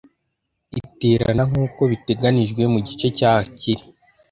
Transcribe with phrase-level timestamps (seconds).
[0.79, 3.83] iterana nkuko biteganijwe mu gice cya kiri